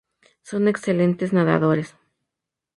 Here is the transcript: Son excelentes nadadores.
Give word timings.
Son 0.49 0.63
excelentes 0.71 1.29
nadadores. 1.35 1.89